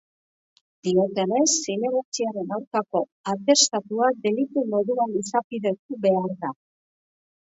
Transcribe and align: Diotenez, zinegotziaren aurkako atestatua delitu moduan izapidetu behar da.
Diotenez, 0.85 1.45
zinegotziaren 1.65 2.49
aurkako 2.57 3.01
atestatua 3.35 4.09
delitu 4.25 4.65
moduan 4.75 5.15
izapidetu 5.21 6.01
behar 6.07 6.35
da. 6.47 6.55